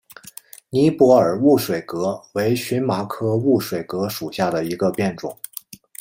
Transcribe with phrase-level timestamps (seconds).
[0.71, 5.37] 尼泊尔雾水葛为荨麻科雾水葛属下的一个变种。